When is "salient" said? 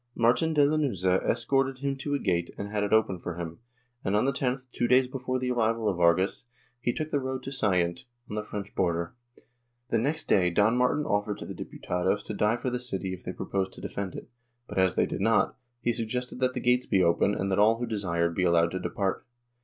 7.51-8.05